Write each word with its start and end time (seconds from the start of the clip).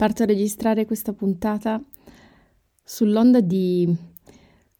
Parto 0.00 0.22
a 0.22 0.26
registrare 0.26 0.86
questa 0.86 1.12
puntata 1.12 1.78
sull'onda 2.82 3.42
di 3.42 3.86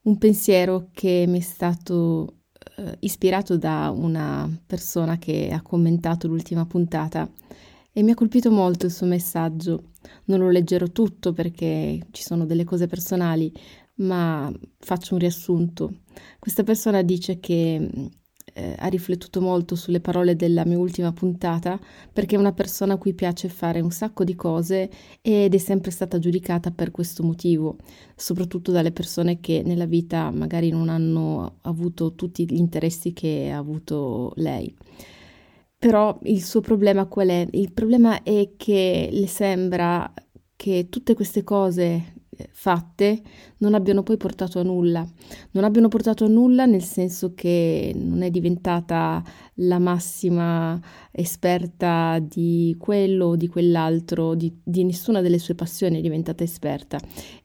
un 0.05 0.17
pensiero 0.17 0.89
che 0.95 1.27
mi 1.29 1.41
è 1.41 1.43
stato 1.43 2.45
eh, 2.79 2.97
ispirato 3.01 3.59
da 3.59 3.93
una 3.95 4.49
persona 4.67 5.19
che 5.19 5.51
ha 5.53 5.61
commentato 5.61 6.27
l'ultima 6.27 6.65
puntata 6.65 7.31
e 7.93 8.03
mi 8.03 8.13
ha 8.13 8.15
colpito 8.15 8.51
molto 8.51 8.87
il 8.87 8.93
suo 8.93 9.05
messaggio. 9.05 9.91
Non 10.25 10.39
lo 10.39 10.49
leggerò 10.49 10.87
tutto 10.87 11.35
perché 11.35 12.01
ci 12.13 12.23
sono 12.23 12.47
delle 12.47 12.65
cose 12.65 12.87
personali, 12.87 13.53
ma 13.97 14.51
faccio 14.79 15.13
un 15.13 15.21
riassunto. 15.21 15.97
Questa 16.39 16.63
persona 16.63 17.03
dice 17.03 17.39
che 17.39 18.11
eh, 18.53 18.75
ha 18.79 18.87
riflettuto 18.89 19.41
molto 19.41 19.75
sulle 19.75 20.01
parole 20.01 20.37
della 20.37 20.65
mia 20.65 20.79
ultima 20.79 21.13
puntata 21.13 21.79
perché 22.13 22.37
è 22.37 22.39
una 22.39 22.53
persona 22.53 22.95
a 22.95 22.97
cui 22.97 23.15
piace 23.15 23.49
fare 23.49 23.81
un 23.81 23.91
sacco 23.91 24.25
di 24.25 24.35
cose 24.35 24.91
ed 25.21 25.55
è 25.55 25.59
sempre 25.59 25.91
stata 25.91 26.19
giudicata 26.19 26.71
per 26.71 26.91
questo 26.91 27.23
motivo, 27.23 27.77
soprattutto 28.15 28.73
dalle 28.73 28.93
persone 28.93 29.41
che 29.41 29.63
nella 29.65 29.87
vita 29.87 30.31
magari 30.31 30.71
non 30.71 30.89
hanno 30.89 31.59
avuto 31.63 32.15
tutti 32.15 32.45
gli 32.45 32.57
interessi 32.57 33.13
che 33.13 33.51
ha 33.53 33.59
avuto 33.59 34.33
lei. 34.37 34.75
Però 35.79 36.19
il 36.25 36.43
suo 36.43 36.61
problema 36.61 37.07
qual 37.07 37.29
è? 37.29 37.49
Il 37.53 37.73
problema 37.73 38.23
è 38.23 38.51
che 38.57 39.09
le 39.11 39.27
sembra 39.27 40.13
che 40.55 40.89
tutte 40.91 41.15
queste 41.15 41.43
cose 41.43 42.20
fatte 42.53 43.21
non 43.59 43.75
abbiano 43.75 44.03
poi 44.03 44.17
portato 44.17 44.59
a 44.59 44.63
nulla. 44.63 45.07
Non 45.53 45.65
abbiano 45.65 45.89
portato 45.89 46.25
a 46.25 46.29
nulla 46.29 46.67
nel 46.67 46.83
senso 46.83 47.35
che 47.35 47.93
non 47.95 48.23
è 48.23 48.31
diventata 48.31 49.23
la 49.55 49.79
massima 49.79 50.81
esperta 51.11 52.19
di 52.21 52.75
quello 52.79 53.27
o 53.27 53.37
di 53.37 53.49
quell'altro, 53.49 54.35
di, 54.35 54.61
di 54.63 54.85
nessuna 54.85 55.21
delle 55.21 55.39
sue 55.39 55.55
passioni 55.55 55.99
è 55.99 56.01
diventata 56.01 56.43
esperta, 56.43 56.99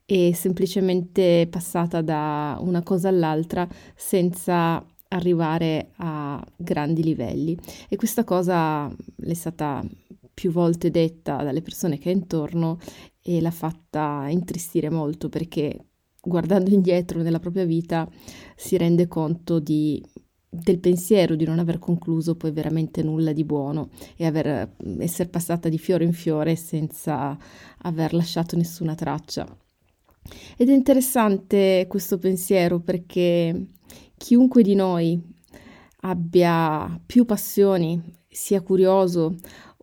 è 0.05 0.31
semplicemente 0.33 1.47
passata 1.49 2.01
da 2.01 2.57
una 2.61 2.83
cosa 2.83 3.09
all'altra 3.09 3.67
senza 3.95 4.85
arrivare 5.09 5.91
a 5.97 6.43
grandi 6.55 7.03
livelli 7.03 7.57
e 7.87 7.95
questa 7.95 8.23
cosa 8.23 8.87
le 8.87 9.31
è 9.31 9.33
stata 9.33 9.83
più 10.33 10.51
volte 10.51 10.91
detta 10.91 11.41
dalle 11.43 11.61
persone 11.61 11.97
che 11.97 12.09
ha 12.09 12.11
intorno 12.11 12.77
e 13.27 13.41
l'ha 13.41 13.49
fatta 13.49 14.27
intristire 14.29 14.91
molto 14.91 15.29
perché 15.29 15.87
guardando 16.21 16.69
indietro 16.69 17.23
nella 17.23 17.39
propria 17.39 17.65
vita 17.65 18.07
si 18.55 18.77
rende 18.77 19.07
conto 19.07 19.57
di, 19.57 19.99
del 20.47 20.77
pensiero 20.77 21.33
di 21.33 21.43
non 21.43 21.57
aver 21.57 21.79
concluso 21.79 22.35
poi 22.35 22.51
veramente 22.51 23.01
nulla 23.01 23.33
di 23.33 23.43
buono 23.43 23.89
e 24.15 24.27
aver, 24.27 24.75
essere 24.99 25.27
passata 25.29 25.69
di 25.69 25.79
fiore 25.79 26.03
in 26.03 26.13
fiore 26.13 26.55
senza 26.55 27.35
aver 27.79 28.13
lasciato 28.13 28.55
nessuna 28.55 28.93
traccia. 28.93 29.45
Ed 30.55 30.69
è 30.69 30.73
interessante 30.73 31.87
questo 31.89 32.19
pensiero 32.19 32.79
perché 32.79 33.69
chiunque 34.17 34.61
di 34.61 34.75
noi 34.75 35.19
abbia 36.01 37.01
più 37.03 37.25
passioni, 37.25 37.99
sia 38.27 38.61
curioso 38.61 39.35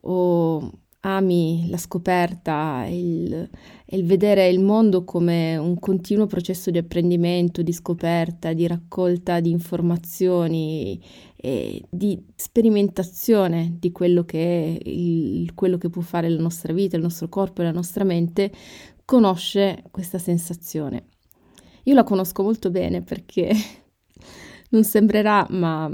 o 0.02 0.81
ami 1.04 1.66
la 1.68 1.78
scoperta, 1.78 2.86
il, 2.88 3.48
il 3.86 4.04
vedere 4.04 4.48
il 4.48 4.60
mondo 4.60 5.04
come 5.04 5.56
un 5.56 5.78
continuo 5.78 6.26
processo 6.26 6.70
di 6.70 6.78
apprendimento, 6.78 7.62
di 7.62 7.72
scoperta, 7.72 8.52
di 8.52 8.66
raccolta 8.66 9.40
di 9.40 9.50
informazioni 9.50 11.02
e 11.36 11.82
di 11.88 12.22
sperimentazione 12.36 13.76
di 13.80 13.90
quello 13.90 14.24
che 14.24 14.38
è 14.64 14.88
il, 14.88 15.54
quello 15.54 15.76
che 15.76 15.90
può 15.90 16.02
fare 16.02 16.28
la 16.28 16.40
nostra 16.40 16.72
vita, 16.72 16.96
il 16.96 17.02
nostro 17.02 17.28
corpo 17.28 17.62
e 17.62 17.64
la 17.64 17.72
nostra 17.72 18.04
mente, 18.04 18.52
conosce 19.04 19.82
questa 19.90 20.18
sensazione. 20.18 21.06
Io 21.84 21.94
la 21.94 22.04
conosco 22.04 22.44
molto 22.44 22.70
bene 22.70 23.02
perché 23.02 23.50
non 24.70 24.84
sembrerà, 24.84 25.48
ma 25.50 25.90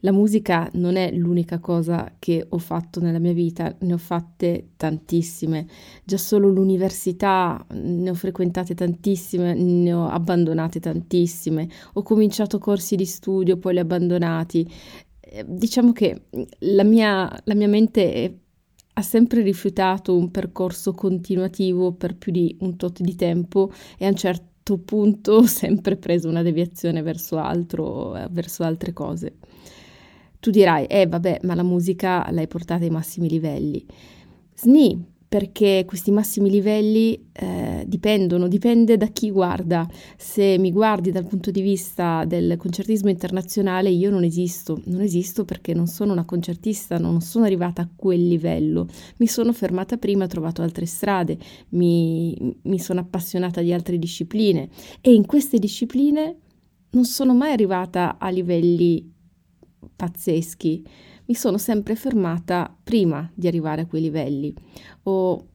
la 0.00 0.12
musica 0.12 0.68
non 0.74 0.96
è 0.96 1.12
l'unica 1.12 1.58
cosa 1.58 2.14
che 2.18 2.46
ho 2.48 2.58
fatto 2.58 3.00
nella 3.00 3.18
mia 3.18 3.32
vita, 3.32 3.74
ne 3.80 3.92
ho 3.92 3.98
fatte 3.98 4.70
tantissime. 4.76 5.66
Già 6.04 6.16
solo 6.16 6.48
l'università 6.48 7.64
ne 7.72 8.08
ho 8.08 8.14
frequentate 8.14 8.74
tantissime, 8.74 9.54
ne 9.54 9.92
ho 9.92 10.06
abbandonate 10.06 10.80
tantissime. 10.80 11.68
Ho 11.94 12.02
cominciato 12.02 12.58
corsi 12.58 12.96
di 12.96 13.04
studio, 13.04 13.58
poi 13.58 13.74
li 13.74 13.78
ho 13.78 13.82
abbandonati. 13.82 14.70
Eh, 15.20 15.44
diciamo 15.46 15.92
che 15.92 16.22
la 16.60 16.84
mia, 16.84 17.30
la 17.44 17.54
mia 17.54 17.68
mente 17.68 18.12
è, 18.12 18.34
ha 18.94 19.02
sempre 19.02 19.42
rifiutato 19.42 20.16
un 20.16 20.30
percorso 20.30 20.94
continuativo 20.94 21.92
per 21.92 22.16
più 22.16 22.32
di 22.32 22.56
un 22.60 22.76
tot 22.76 23.00
di 23.00 23.14
tempo 23.14 23.70
e 23.98 24.06
a 24.06 24.08
un 24.08 24.16
certo 24.16 24.78
punto 24.78 25.32
ho 25.32 25.46
sempre 25.46 25.96
preso 25.96 26.28
una 26.28 26.42
deviazione 26.42 27.02
verso 27.02 27.36
altro, 27.38 28.12
verso 28.30 28.62
altre 28.62 28.92
cose. 28.94 29.36
Tu 30.40 30.50
dirai, 30.50 30.86
eh 30.86 31.06
vabbè, 31.06 31.40
ma 31.42 31.54
la 31.54 31.62
musica 31.62 32.26
l'hai 32.30 32.48
portata 32.48 32.82
ai 32.82 32.90
massimi 32.90 33.28
livelli. 33.28 33.84
Sni, 34.54 35.04
perché 35.30 35.84
questi 35.86 36.10
massimi 36.10 36.50
livelli 36.50 37.28
eh, 37.32 37.84
dipendono, 37.86 38.48
dipende 38.48 38.96
da 38.96 39.06
chi 39.06 39.30
guarda. 39.30 39.88
Se 40.16 40.56
mi 40.58 40.72
guardi 40.72 41.12
dal 41.12 41.26
punto 41.26 41.52
di 41.52 41.60
vista 41.60 42.24
del 42.26 42.56
concertismo 42.56 43.10
internazionale, 43.10 43.90
io 43.90 44.10
non 44.10 44.24
esisto, 44.24 44.80
non 44.86 45.02
esisto 45.02 45.44
perché 45.44 45.72
non 45.72 45.86
sono 45.86 46.10
una 46.12 46.24
concertista, 46.24 46.98
non 46.98 47.20
sono 47.20 47.44
arrivata 47.44 47.82
a 47.82 47.88
quel 47.94 48.26
livello. 48.26 48.88
Mi 49.18 49.28
sono 49.28 49.52
fermata 49.52 49.98
prima, 49.98 50.24
ho 50.24 50.26
trovato 50.26 50.62
altre 50.62 50.86
strade, 50.86 51.38
mi, 51.70 52.56
mi 52.62 52.78
sono 52.80 52.98
appassionata 52.98 53.60
di 53.60 53.72
altre 53.72 53.98
discipline 53.98 54.68
e 55.00 55.12
in 55.12 55.26
queste 55.26 55.58
discipline 55.58 56.36
non 56.90 57.04
sono 57.04 57.34
mai 57.34 57.52
arrivata 57.52 58.18
a 58.18 58.30
livelli 58.30 59.18
pazzeschi, 59.94 60.86
mi 61.26 61.34
sono 61.34 61.58
sempre 61.58 61.94
fermata 61.94 62.74
prima 62.82 63.30
di 63.34 63.46
arrivare 63.46 63.82
a 63.82 63.86
quei 63.86 64.02
livelli. 64.02 64.54
Ho 65.04 65.46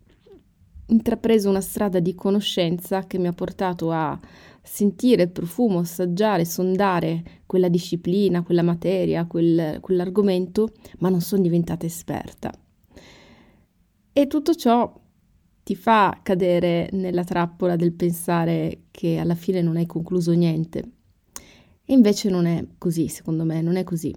intrapreso 0.87 1.49
una 1.49 1.61
strada 1.61 1.99
di 1.99 2.13
conoscenza 2.15 3.05
che 3.07 3.17
mi 3.17 3.27
ha 3.27 3.33
portato 3.33 3.91
a 3.91 4.19
sentire 4.61 5.23
il 5.23 5.31
profumo, 5.31 5.79
assaggiare, 5.79 6.45
sondare 6.45 7.41
quella 7.45 7.69
disciplina, 7.69 8.43
quella 8.43 8.63
materia, 8.63 9.25
quel, 9.25 9.79
quell'argomento, 9.79 10.69
ma 10.99 11.09
non 11.09 11.21
sono 11.21 11.41
diventata 11.41 11.85
esperta. 11.85 12.51
E 14.13 14.27
tutto 14.27 14.55
ciò 14.55 15.01
ti 15.63 15.75
fa 15.75 16.19
cadere 16.21 16.89
nella 16.91 17.23
trappola 17.23 17.75
del 17.75 17.93
pensare 17.93 18.83
che 18.91 19.17
alla 19.17 19.35
fine 19.35 19.61
non 19.61 19.77
hai 19.77 19.85
concluso 19.85 20.31
niente. 20.31 20.91
E 21.85 21.93
invece 21.93 22.29
non 22.29 22.45
è 22.45 22.65
così, 22.77 23.07
secondo 23.07 23.43
me, 23.43 23.61
non 23.61 23.75
è 23.75 23.83
così. 23.83 24.13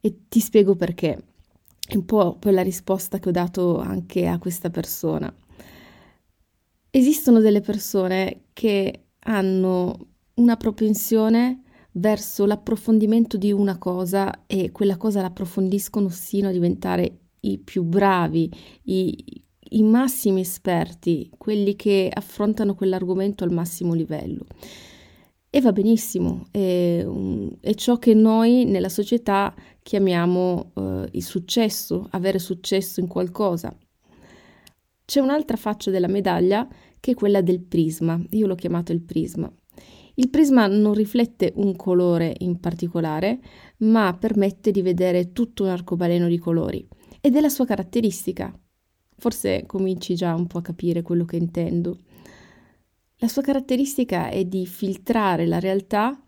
E 0.00 0.16
ti 0.28 0.40
spiego 0.40 0.74
perché. 0.74 1.22
È 1.86 1.94
un 1.94 2.04
po' 2.04 2.36
poi 2.38 2.52
la 2.52 2.62
risposta 2.62 3.18
che 3.18 3.28
ho 3.28 3.32
dato 3.32 3.78
anche 3.78 4.26
a 4.26 4.38
questa 4.38 4.70
persona. 4.70 5.32
Esistono 6.90 7.40
delle 7.40 7.60
persone 7.60 8.44
che 8.52 9.04
hanno 9.20 10.08
una 10.34 10.56
propensione 10.56 11.62
verso 11.92 12.46
l'approfondimento 12.46 13.36
di 13.36 13.52
una 13.52 13.78
cosa 13.78 14.46
e 14.46 14.70
quella 14.70 14.96
cosa 14.96 15.20
l'approfondiscono 15.20 16.08
sino 16.08 16.48
a 16.48 16.52
diventare 16.52 17.18
i 17.40 17.58
più 17.58 17.82
bravi, 17.82 18.50
i, 18.84 19.42
i 19.70 19.82
massimi 19.82 20.40
esperti, 20.40 21.30
quelli 21.36 21.76
che 21.76 22.10
affrontano 22.12 22.74
quell'argomento 22.74 23.44
al 23.44 23.52
massimo 23.52 23.94
livello. 23.94 24.44
E 25.50 25.60
va 25.62 25.72
benissimo, 25.72 26.46
è, 26.50 27.06
è, 27.60 27.74
ciò 27.74 27.96
che 27.96 28.12
noi 28.12 28.66
nella 28.66 28.90
società 28.90 29.54
chiamiamo 29.82 30.72
uh, 30.74 31.06
il 31.12 31.22
successo, 31.22 32.06
avere 32.10 32.38
successo 32.38 33.00
in 33.00 33.06
qualcosa. 33.06 33.74
C'è 35.06 35.20
un'altra 35.20 35.56
faccia 35.56 35.90
della 35.90 36.06
medaglia 36.06 36.68
che 37.00 37.12
è 37.12 37.14
quella 37.14 37.40
del 37.40 37.60
prisma, 37.62 38.22
io 38.30 38.46
l'ho 38.46 38.54
chiamato 38.56 38.92
il 38.92 39.00
prisma. 39.00 39.50
Il 40.16 40.28
prisma 40.28 40.66
non 40.66 40.92
riflette 40.92 41.52
un 41.56 41.74
colore 41.76 42.34
in 42.40 42.60
particolare, 42.60 43.40
ma 43.78 44.14
permette 44.18 44.70
di 44.70 44.82
vedere 44.82 45.32
tutto 45.32 45.62
un 45.62 45.70
arcobaleno 45.70 46.28
di 46.28 46.38
colori 46.38 46.86
ed 47.20 47.36
è 47.36 47.40
la 47.40 47.48
sua 47.48 47.64
caratteristica. 47.64 48.52
Forse 49.16 49.64
cominci 49.64 50.14
già 50.14 50.34
un 50.34 50.46
po' 50.46 50.58
a 50.58 50.62
capire 50.62 51.02
quello 51.02 51.24
che 51.24 51.36
intendo. 51.36 51.98
La 53.20 53.28
sua 53.28 53.42
caratteristica 53.42 54.28
è 54.28 54.44
di 54.44 54.64
filtrare 54.64 55.44
la 55.44 55.58
realtà 55.58 56.22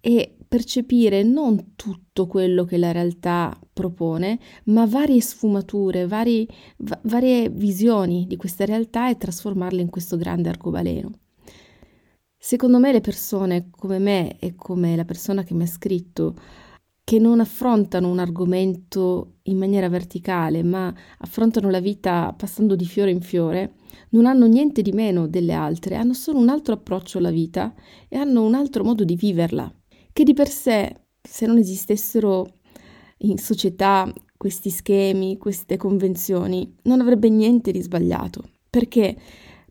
e 0.00 0.36
percepire 0.46 1.24
non 1.24 1.74
tutto 1.74 2.26
quello 2.26 2.64
che 2.64 2.76
la 2.76 2.92
realtà 2.92 3.58
propone, 3.72 4.38
ma 4.64 4.86
varie 4.86 5.20
sfumature, 5.20 6.06
vari, 6.06 6.46
va- 6.78 7.00
varie 7.04 7.48
visioni 7.48 8.26
di 8.28 8.36
questa 8.36 8.64
realtà 8.64 9.10
e 9.10 9.16
trasformarle 9.16 9.80
in 9.80 9.90
questo 9.90 10.16
grande 10.16 10.50
arcobaleno. 10.50 11.10
Secondo 12.36 12.78
me 12.78 12.92
le 12.92 13.00
persone 13.00 13.70
come 13.70 13.98
me 13.98 14.38
e 14.38 14.54
come 14.54 14.94
la 14.94 15.04
persona 15.04 15.42
che 15.42 15.54
mi 15.54 15.62
ha 15.62 15.66
scritto 15.66 16.34
che 17.04 17.18
non 17.18 17.40
affrontano 17.40 18.08
un 18.08 18.18
argomento 18.18 19.38
in 19.44 19.58
maniera 19.58 19.88
verticale, 19.88 20.62
ma 20.62 20.94
affrontano 21.18 21.68
la 21.68 21.80
vita 21.80 22.32
passando 22.36 22.76
di 22.76 22.86
fiore 22.86 23.10
in 23.10 23.20
fiore, 23.20 23.74
non 24.10 24.26
hanno 24.26 24.46
niente 24.46 24.82
di 24.82 24.92
meno 24.92 25.26
delle 25.26 25.52
altre, 25.52 25.96
hanno 25.96 26.14
solo 26.14 26.38
un 26.38 26.48
altro 26.48 26.74
approccio 26.74 27.18
alla 27.18 27.30
vita 27.30 27.74
e 28.08 28.16
hanno 28.16 28.44
un 28.44 28.54
altro 28.54 28.84
modo 28.84 29.04
di 29.04 29.16
viverla, 29.16 29.72
che 30.12 30.22
di 30.22 30.32
per 30.32 30.48
sé, 30.48 31.06
se 31.20 31.46
non 31.46 31.58
esistessero 31.58 32.46
in 33.18 33.38
società 33.38 34.10
questi 34.36 34.70
schemi, 34.70 35.38
queste 35.38 35.76
convenzioni, 35.76 36.76
non 36.82 37.00
avrebbe 37.00 37.28
niente 37.28 37.72
di 37.72 37.80
sbagliato, 37.80 38.42
perché 38.68 39.16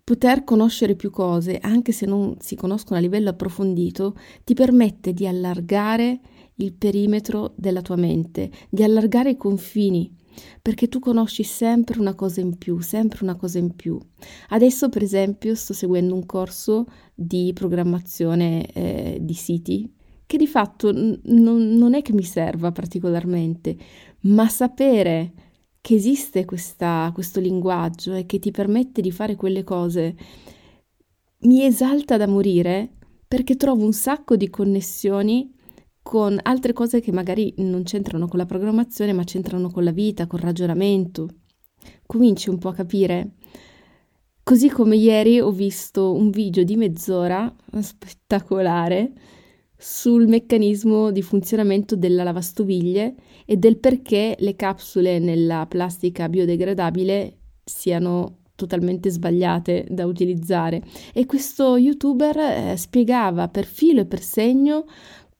Poter 0.03 0.43
conoscere 0.43 0.95
più 0.95 1.09
cose, 1.11 1.57
anche 1.61 1.91
se 1.91 2.05
non 2.05 2.35
si 2.39 2.55
conoscono 2.55 2.97
a 2.97 3.01
livello 3.01 3.29
approfondito, 3.29 4.15
ti 4.43 4.53
permette 4.53 5.13
di 5.13 5.27
allargare 5.27 6.19
il 6.55 6.73
perimetro 6.73 7.53
della 7.55 7.81
tua 7.81 7.95
mente, 7.95 8.51
di 8.69 8.83
allargare 8.83 9.31
i 9.31 9.37
confini, 9.37 10.13
perché 10.61 10.87
tu 10.87 10.99
conosci 10.99 11.43
sempre 11.43 11.99
una 11.99 12.15
cosa 12.15 12.41
in 12.41 12.57
più, 12.57 12.79
sempre 12.79 13.19
una 13.23 13.35
cosa 13.35 13.57
in 13.57 13.75
più. 13.75 13.99
Adesso, 14.49 14.89
per 14.89 15.03
esempio, 15.03 15.55
sto 15.55 15.73
seguendo 15.73 16.13
un 16.13 16.25
corso 16.25 16.85
di 17.13 17.51
programmazione 17.53 18.71
eh, 18.71 19.17
di 19.21 19.33
siti 19.33 19.93
che 20.25 20.37
di 20.37 20.47
fatto 20.47 20.93
n- 20.93 21.19
non 21.23 21.93
è 21.93 22.01
che 22.01 22.13
mi 22.13 22.23
serva 22.23 22.71
particolarmente, 22.71 23.75
ma 24.21 24.47
sapere 24.47 25.33
che 25.81 25.95
esiste 25.95 26.45
questa, 26.45 27.11
questo 27.13 27.39
linguaggio 27.41 28.13
e 28.13 28.25
che 28.25 28.39
ti 28.39 28.51
permette 28.51 29.01
di 29.01 29.11
fare 29.11 29.35
quelle 29.35 29.63
cose 29.65 30.15
mi 31.39 31.65
esalta 31.65 32.17
da 32.17 32.27
morire 32.27 32.97
perché 33.27 33.55
trovo 33.55 33.83
un 33.83 33.93
sacco 33.93 34.35
di 34.35 34.49
connessioni 34.49 35.51
con 36.01 36.39
altre 36.41 36.73
cose 36.73 36.99
che 36.99 37.11
magari 37.11 37.53
non 37.57 37.83
c'entrano 37.83 38.27
con 38.27 38.39
la 38.39 38.45
programmazione, 38.45 39.13
ma 39.13 39.23
c'entrano 39.23 39.69
con 39.69 39.83
la 39.83 39.91
vita, 39.91 40.27
col 40.27 40.39
ragionamento. 40.39 41.27
Cominci 42.05 42.49
un 42.49 42.57
po' 42.57 42.69
a 42.69 42.73
capire. 42.73 43.35
Così 44.43 44.69
come 44.69 44.95
ieri 44.95 45.39
ho 45.39 45.51
visto 45.51 46.13
un 46.13 46.29
video 46.29 46.63
di 46.63 46.75
mezz'ora 46.75 47.53
spettacolare 47.79 49.13
sul 49.77 50.27
meccanismo 50.27 51.11
di 51.11 51.21
funzionamento 51.21 51.95
della 51.95 52.23
lavastoviglie 52.23 53.15
e 53.45 53.57
del 53.57 53.77
perché 53.77 54.35
le 54.39 54.55
capsule 54.55 55.19
nella 55.19 55.65
plastica 55.67 56.29
biodegradabile 56.29 57.37
siano 57.63 58.41
totalmente 58.55 59.09
sbagliate 59.09 59.87
da 59.89 60.05
utilizzare 60.05 60.83
e 61.13 61.25
questo 61.25 61.77
youtuber 61.77 62.37
eh, 62.37 62.77
spiegava 62.77 63.47
per 63.47 63.65
filo 63.65 64.01
e 64.01 64.05
per 64.05 64.21
segno 64.21 64.85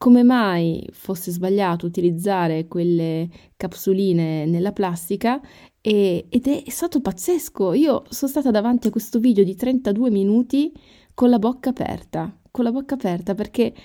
come 0.02 0.24
mai 0.24 0.84
fosse 0.94 1.30
sbagliato 1.30 1.86
utilizzare 1.86 2.68
quelle 2.68 3.30
capsuline 3.56 4.48
nella 4.48 4.72
plastica 4.72 5.40
e, 5.80 6.26
ed 6.28 6.48
è 6.48 6.64
stato 6.72 7.02
pazzesco. 7.02 7.74
Io 7.74 8.06
sono 8.10 8.32
stata 8.32 8.50
davanti 8.50 8.88
a 8.88 8.90
questo 8.90 9.20
video 9.20 9.44
di 9.44 9.56
32 9.56 10.10
minuti 10.10 10.74
con 11.14 11.30
la 11.30 11.38
bocca 11.38 11.70
aperta, 11.70 12.36
con 12.50 12.64
la 12.64 12.72
bocca 12.72 12.96
aperta 12.96 13.36
perché 13.36 13.76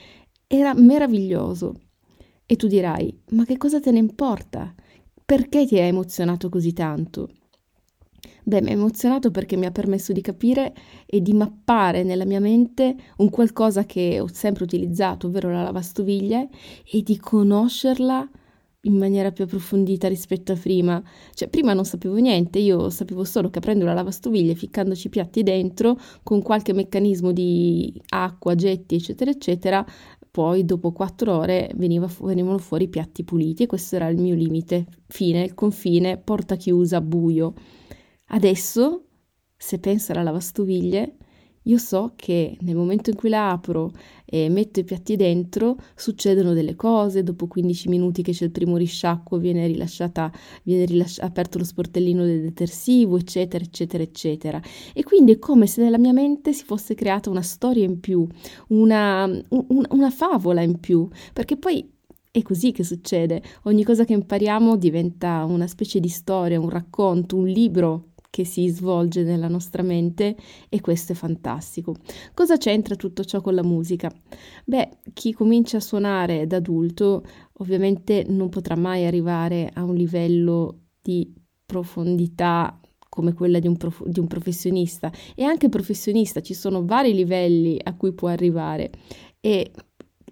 era 0.46 0.72
meraviglioso. 0.72 1.74
E 2.46 2.56
tu 2.56 2.66
dirai, 2.66 3.14
ma 3.32 3.44
che 3.44 3.58
cosa 3.58 3.78
te 3.78 3.90
ne 3.90 3.98
importa? 3.98 4.74
Perché 5.22 5.66
ti 5.66 5.78
ha 5.78 5.82
emozionato 5.82 6.48
così 6.48 6.72
tanto? 6.72 7.28
Beh, 8.44 8.62
mi 8.62 8.70
ha 8.70 8.72
emozionato 8.72 9.30
perché 9.30 9.56
mi 9.56 9.66
ha 9.66 9.70
permesso 9.70 10.12
di 10.12 10.20
capire 10.20 10.74
e 11.04 11.20
di 11.20 11.32
mappare 11.32 12.02
nella 12.04 12.24
mia 12.24 12.40
mente 12.40 12.94
un 13.16 13.30
qualcosa 13.30 13.84
che 13.84 14.20
ho 14.20 14.28
sempre 14.32 14.64
utilizzato, 14.64 15.26
ovvero 15.26 15.50
la 15.50 15.62
lavastoviglie, 15.62 16.48
e 16.90 17.02
di 17.02 17.16
conoscerla 17.16 18.28
in 18.86 18.96
maniera 18.96 19.32
più 19.32 19.44
approfondita 19.44 20.06
rispetto 20.08 20.52
a 20.52 20.56
prima. 20.56 21.02
Cioè, 21.34 21.48
prima 21.48 21.72
non 21.72 21.84
sapevo 21.84 22.14
niente, 22.16 22.60
io 22.60 22.88
sapevo 22.90 23.24
solo 23.24 23.50
che 23.50 23.58
aprendo 23.58 23.84
la 23.84 23.94
lavastoviglie, 23.94 24.54
ficcandoci 24.54 25.08
i 25.08 25.10
piatti 25.10 25.42
dentro, 25.42 25.98
con 26.22 26.40
qualche 26.40 26.72
meccanismo 26.72 27.32
di 27.32 28.00
acqua, 28.10 28.54
getti, 28.54 28.94
eccetera, 28.94 29.30
eccetera, 29.30 29.84
poi 30.30 30.64
dopo 30.64 30.92
quattro 30.92 31.34
ore 31.36 31.70
veniva, 31.76 32.08
venivano 32.20 32.58
fuori 32.58 32.84
i 32.84 32.88
piatti 32.88 33.24
puliti 33.24 33.64
e 33.64 33.66
questo 33.66 33.96
era 33.96 34.06
il 34.08 34.18
mio 34.18 34.34
limite, 34.34 34.86
fine, 35.08 35.42
il 35.42 35.54
confine, 35.54 36.18
porta 36.18 36.56
chiusa, 36.56 37.00
buio. 37.00 37.54
Adesso, 38.28 39.04
se 39.56 39.78
penso 39.78 40.12
alla 40.12 40.22
lavastoviglie, 40.22 41.16
io 41.66 41.78
so 41.78 42.12
che 42.14 42.56
nel 42.60 42.76
momento 42.76 43.10
in 43.10 43.16
cui 43.16 43.28
la 43.28 43.50
apro 43.50 43.90
e 44.24 44.48
metto 44.48 44.78
i 44.80 44.84
piatti 44.84 45.16
dentro, 45.16 45.76
succedono 45.96 46.52
delle 46.52 46.76
cose, 46.76 47.24
dopo 47.24 47.48
15 47.48 47.88
minuti 47.88 48.22
che 48.22 48.32
c'è 48.32 48.44
il 48.44 48.52
primo 48.52 48.76
risciacquo 48.76 49.38
viene 49.38 49.66
rilasciata, 49.66 50.30
viene 50.62 50.84
rilasci- 50.84 51.20
aperto 51.20 51.58
lo 51.58 51.64
sportellino 51.64 52.24
del 52.24 52.42
detersivo, 52.42 53.16
eccetera, 53.16 53.64
eccetera, 53.64 54.02
eccetera. 54.02 54.60
E 54.92 55.02
quindi 55.02 55.32
è 55.32 55.38
come 55.38 55.66
se 55.66 55.82
nella 55.82 55.98
mia 55.98 56.12
mente 56.12 56.52
si 56.52 56.64
fosse 56.64 56.94
creata 56.94 57.30
una 57.30 57.42
storia 57.42 57.84
in 57.84 57.98
più, 57.98 58.26
una, 58.68 59.24
un, 59.24 59.84
una 59.90 60.10
favola 60.10 60.62
in 60.62 60.78
più, 60.78 61.08
perché 61.32 61.56
poi 61.56 61.88
è 62.30 62.42
così 62.42 62.70
che 62.70 62.84
succede. 62.84 63.42
Ogni 63.64 63.82
cosa 63.82 64.04
che 64.04 64.12
impariamo 64.12 64.76
diventa 64.76 65.44
una 65.44 65.66
specie 65.66 65.98
di 65.98 66.08
storia, 66.08 66.60
un 66.60 66.68
racconto, 66.68 67.36
un 67.36 67.46
libro 67.46 68.10
che 68.36 68.44
si 68.44 68.68
svolge 68.68 69.22
nella 69.22 69.48
nostra 69.48 69.82
mente 69.82 70.36
e 70.68 70.82
questo 70.82 71.12
è 71.12 71.14
fantastico. 71.14 71.94
Cosa 72.34 72.58
c'entra 72.58 72.94
tutto 72.94 73.24
ciò 73.24 73.40
con 73.40 73.54
la 73.54 73.62
musica? 73.62 74.12
Beh, 74.66 74.98
chi 75.14 75.32
comincia 75.32 75.78
a 75.78 75.80
suonare 75.80 76.46
da 76.46 76.56
adulto 76.56 77.24
ovviamente 77.54 78.26
non 78.28 78.50
potrà 78.50 78.76
mai 78.76 79.06
arrivare 79.06 79.70
a 79.72 79.84
un 79.84 79.94
livello 79.94 80.80
di 81.00 81.32
profondità 81.64 82.78
come 83.08 83.32
quella 83.32 83.58
di 83.58 83.68
un, 83.68 83.78
prof- 83.78 84.06
di 84.06 84.20
un 84.20 84.26
professionista 84.26 85.10
e 85.34 85.42
anche 85.44 85.70
professionista 85.70 86.42
ci 86.42 86.52
sono 86.52 86.84
vari 86.84 87.14
livelli 87.14 87.80
a 87.82 87.96
cui 87.96 88.12
può 88.12 88.28
arrivare 88.28 88.90
e 89.40 89.72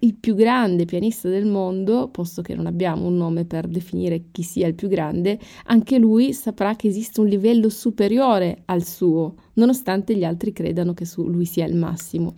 il 0.05 0.15
più 0.15 0.35
grande 0.35 0.85
pianista 0.85 1.29
del 1.29 1.45
mondo, 1.45 2.09
posto 2.09 2.43
che 2.43 2.53
non 2.53 2.67
abbiamo 2.67 3.07
un 3.07 3.17
nome 3.17 3.45
per 3.45 3.67
definire 3.67 4.25
chi 4.31 4.43
sia 4.43 4.67
il 4.67 4.75
più 4.75 4.87
grande, 4.87 5.39
anche 5.65 5.97
lui 5.97 6.31
saprà 6.31 6.75
che 6.75 6.87
esiste 6.87 7.21
un 7.21 7.27
livello 7.27 7.69
superiore 7.69 8.61
al 8.65 8.83
suo, 8.83 9.35
nonostante 9.53 10.15
gli 10.15 10.23
altri 10.23 10.53
credano 10.53 10.93
che 10.93 11.07
lui 11.17 11.45
sia 11.45 11.65
il 11.65 11.75
massimo. 11.75 12.35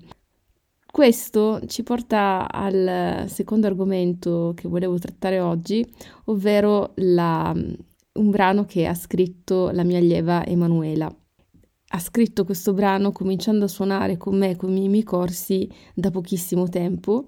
Questo 0.90 1.60
ci 1.68 1.84
porta 1.84 2.50
al 2.50 3.26
secondo 3.28 3.68
argomento 3.68 4.54
che 4.56 4.70
volevo 4.70 4.98
trattare 4.98 5.42
oggi, 5.42 5.86
ovvero 6.26 6.94
la, 6.96 7.54
un 7.54 8.30
brano 8.30 8.66
che 8.66 8.88
ha 8.88 8.96
scritto 8.96 9.70
la 9.72 9.84
mia 9.84 9.98
allieva 9.98 10.46
Emanuela. 10.46 11.14
Ha 11.90 12.00
scritto 12.00 12.44
questo 12.44 12.74
brano 12.74 13.12
cominciando 13.12 13.66
a 13.66 13.70
suonare 13.70 14.18
con 14.18 14.38
me 14.38 14.56
con 14.56 14.76
i 14.76 14.90
miei 14.90 15.04
corsi 15.04 15.70
da 15.94 16.12
pochissimo 16.12 16.68
tempo 16.68 17.26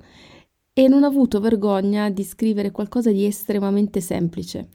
e 0.73 0.87
non 0.87 1.03
ha 1.03 1.07
avuto 1.07 1.39
vergogna 1.39 2.09
di 2.09 2.23
scrivere 2.23 2.71
qualcosa 2.71 3.11
di 3.11 3.25
estremamente 3.25 4.01
semplice, 4.01 4.69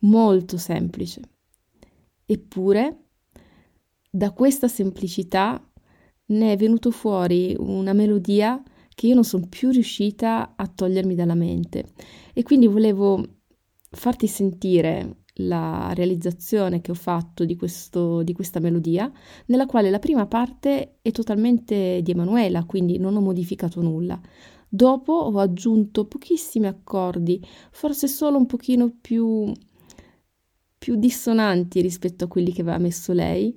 molto 0.00 0.58
semplice. 0.58 1.20
Eppure, 2.24 3.04
da 4.10 4.32
questa 4.32 4.68
semplicità 4.68 5.60
ne 6.26 6.52
è 6.52 6.56
venuto 6.56 6.90
fuori 6.90 7.54
una 7.58 7.92
melodia 7.92 8.60
che 8.94 9.08
io 9.08 9.14
non 9.14 9.24
sono 9.24 9.46
più 9.48 9.70
riuscita 9.70 10.54
a 10.56 10.66
togliermi 10.66 11.14
dalla 11.14 11.34
mente. 11.34 11.92
E 12.32 12.42
quindi 12.42 12.66
volevo 12.66 13.22
farti 13.90 14.26
sentire 14.26 15.24
la 15.36 15.92
realizzazione 15.94 16.80
che 16.80 16.90
ho 16.90 16.94
fatto 16.94 17.44
di, 17.44 17.56
questo, 17.56 18.22
di 18.22 18.32
questa 18.32 18.60
melodia, 18.60 19.10
nella 19.46 19.66
quale 19.66 19.90
la 19.90 19.98
prima 19.98 20.26
parte 20.26 20.98
è 21.02 21.10
totalmente 21.10 22.00
di 22.02 22.10
Emanuela, 22.10 22.64
quindi 22.64 22.98
non 22.98 23.16
ho 23.16 23.20
modificato 23.20 23.82
nulla. 23.82 24.20
Dopo 24.68 25.12
ho 25.12 25.38
aggiunto 25.38 26.06
pochissimi 26.06 26.66
accordi, 26.66 27.44
forse 27.70 28.08
solo 28.08 28.36
un 28.38 28.46
pochino 28.46 28.94
più, 29.00 29.52
più 30.78 30.96
dissonanti 30.96 31.80
rispetto 31.80 32.24
a 32.24 32.28
quelli 32.28 32.52
che 32.52 32.62
aveva 32.62 32.78
messo 32.78 33.12
lei. 33.12 33.56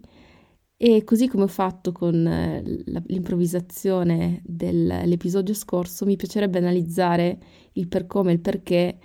E 0.81 1.03
così 1.03 1.27
come 1.27 1.43
ho 1.43 1.47
fatto 1.47 1.91
con 1.91 2.25
eh, 2.25 2.61
l'improvvisazione 3.07 4.41
dell'episodio 4.45 5.53
scorso, 5.53 6.05
mi 6.05 6.15
piacerebbe 6.15 6.57
analizzare 6.57 7.37
il 7.73 7.89
per 7.89 8.07
come 8.07 8.31
e 8.31 8.35
il 8.35 8.39
perché 8.39 8.97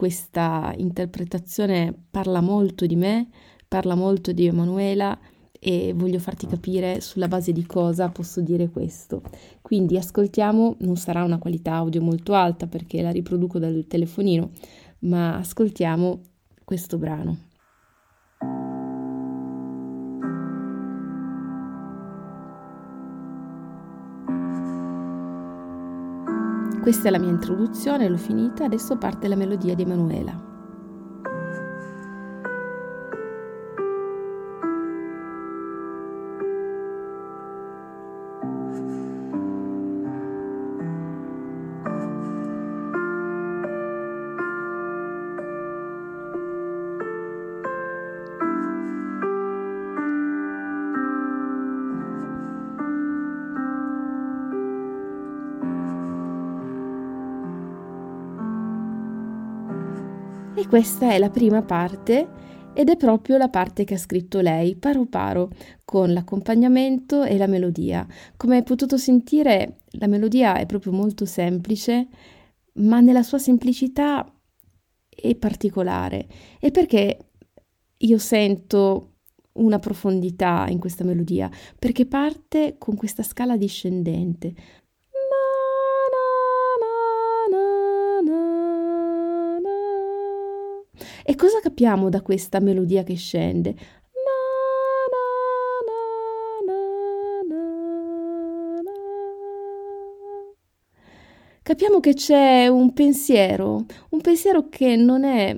questa 0.00 0.72
interpretazione 0.78 1.94
parla 2.10 2.40
molto 2.40 2.86
di 2.86 2.96
me, 2.96 3.28
parla 3.68 3.94
molto 3.94 4.32
di 4.32 4.46
Emanuela 4.46 5.18
e 5.52 5.92
voglio 5.94 6.18
farti 6.18 6.46
capire 6.46 7.02
sulla 7.02 7.28
base 7.28 7.52
di 7.52 7.66
cosa 7.66 8.08
posso 8.08 8.40
dire 8.40 8.70
questo. 8.70 9.20
Quindi 9.60 9.98
ascoltiamo, 9.98 10.76
non 10.78 10.96
sarà 10.96 11.22
una 11.22 11.36
qualità 11.36 11.74
audio 11.74 12.00
molto 12.00 12.32
alta 12.32 12.66
perché 12.66 13.02
la 13.02 13.10
riproduco 13.10 13.58
dal 13.58 13.84
telefonino, 13.86 14.52
ma 15.00 15.36
ascoltiamo 15.36 16.20
questo 16.64 16.96
brano. 16.96 17.49
Questa 26.90 27.06
è 27.06 27.12
la 27.12 27.20
mia 27.20 27.30
introduzione, 27.30 28.08
l'ho 28.08 28.16
finita, 28.16 28.64
adesso 28.64 28.96
parte 28.96 29.28
la 29.28 29.36
melodia 29.36 29.76
di 29.76 29.82
Emanuela. 29.82 30.49
Questa 60.70 61.10
è 61.10 61.18
la 61.18 61.30
prima 61.30 61.62
parte 61.62 62.28
ed 62.74 62.90
è 62.90 62.96
proprio 62.96 63.36
la 63.36 63.48
parte 63.48 63.82
che 63.82 63.94
ha 63.94 63.98
scritto 63.98 64.38
lei, 64.38 64.76
paro 64.76 65.04
paro, 65.04 65.50
con 65.84 66.12
l'accompagnamento 66.12 67.24
e 67.24 67.36
la 67.36 67.48
melodia. 67.48 68.06
Come 68.36 68.54
hai 68.54 68.62
potuto 68.62 68.96
sentire, 68.96 69.80
la 69.98 70.06
melodia 70.06 70.54
è 70.58 70.66
proprio 70.66 70.92
molto 70.92 71.24
semplice, 71.24 72.06
ma 72.74 73.00
nella 73.00 73.24
sua 73.24 73.38
semplicità 73.38 74.32
è 75.08 75.34
particolare. 75.34 76.28
E 76.60 76.70
perché 76.70 77.18
io 77.96 78.18
sento 78.18 79.14
una 79.54 79.80
profondità 79.80 80.66
in 80.68 80.78
questa 80.78 81.02
melodia? 81.02 81.50
Perché 81.80 82.06
parte 82.06 82.76
con 82.78 82.94
questa 82.94 83.24
scala 83.24 83.56
discendente. 83.56 84.54
E 91.30 91.36
cosa 91.36 91.60
capiamo 91.60 92.08
da 92.08 92.22
questa 92.22 92.58
melodia 92.58 93.04
che 93.04 93.14
scende? 93.14 93.76
Capiamo 101.62 102.00
che 102.00 102.14
c'è 102.14 102.66
un 102.66 102.92
pensiero, 102.92 103.86
un 104.08 104.20
pensiero 104.20 104.68
che 104.68 104.96
non 104.96 105.22
è 105.22 105.56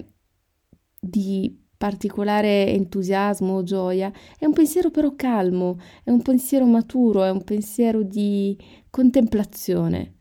di 1.01 1.59
particolare 1.75 2.67
entusiasmo 2.67 3.55
o 3.55 3.63
gioia, 3.63 4.13
è 4.39 4.45
un 4.45 4.53
pensiero 4.53 4.91
però 4.91 5.15
calmo, 5.17 5.79
è 6.05 6.11
un 6.11 6.21
pensiero 6.21 6.67
maturo, 6.67 7.25
è 7.25 7.31
un 7.31 7.45
pensiero 7.45 8.03
di 8.03 8.55
contemplazione. 8.91 10.17